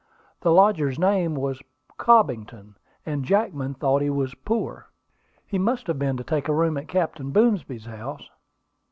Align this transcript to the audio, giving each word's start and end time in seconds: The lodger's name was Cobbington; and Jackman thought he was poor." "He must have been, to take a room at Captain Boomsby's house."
The 0.39 0.51
lodger's 0.51 0.97
name 0.97 1.35
was 1.35 1.61
Cobbington; 1.99 2.73
and 3.05 3.23
Jackman 3.23 3.75
thought 3.75 4.01
he 4.01 4.09
was 4.09 4.33
poor." 4.33 4.87
"He 5.45 5.59
must 5.59 5.85
have 5.85 5.99
been, 5.99 6.17
to 6.17 6.23
take 6.23 6.47
a 6.47 6.55
room 6.55 6.75
at 6.75 6.87
Captain 6.87 7.29
Boomsby's 7.31 7.85
house." 7.85 8.27